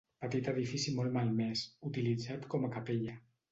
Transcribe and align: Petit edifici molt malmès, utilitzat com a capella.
Petit 0.23 0.47
edifici 0.51 0.93
molt 1.01 1.13
malmès, 1.19 1.63
utilitzat 1.91 2.51
com 2.57 2.69
a 2.71 2.75
capella. 2.81 3.19